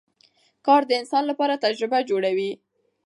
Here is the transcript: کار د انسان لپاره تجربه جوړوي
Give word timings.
کار 0.65 0.81
د 0.87 0.91
انسان 1.01 1.23
لپاره 1.31 1.61
تجربه 1.65 1.99
جوړوي 2.09 2.51